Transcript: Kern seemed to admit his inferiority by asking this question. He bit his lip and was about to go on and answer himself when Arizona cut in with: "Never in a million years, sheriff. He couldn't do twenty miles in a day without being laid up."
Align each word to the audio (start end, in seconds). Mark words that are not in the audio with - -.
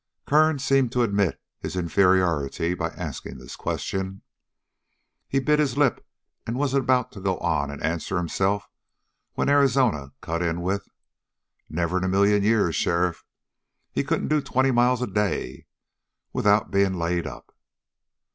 Kern 0.25 0.57
seemed 0.57 0.91
to 0.93 1.03
admit 1.03 1.39
his 1.59 1.75
inferiority 1.75 2.73
by 2.73 2.87
asking 2.87 3.37
this 3.37 3.55
question. 3.55 4.23
He 5.27 5.37
bit 5.39 5.59
his 5.59 5.77
lip 5.77 6.03
and 6.47 6.57
was 6.57 6.73
about 6.73 7.11
to 7.11 7.21
go 7.21 7.37
on 7.37 7.69
and 7.69 7.83
answer 7.83 8.17
himself 8.17 8.67
when 9.35 9.47
Arizona 9.47 10.11
cut 10.19 10.41
in 10.41 10.61
with: 10.61 10.89
"Never 11.69 11.99
in 11.99 12.03
a 12.03 12.09
million 12.09 12.41
years, 12.41 12.75
sheriff. 12.75 13.23
He 13.91 14.03
couldn't 14.03 14.29
do 14.29 14.41
twenty 14.41 14.71
miles 14.71 15.03
in 15.03 15.11
a 15.11 15.13
day 15.13 15.67
without 16.33 16.71
being 16.71 16.97
laid 16.97 17.27
up." 17.27 17.55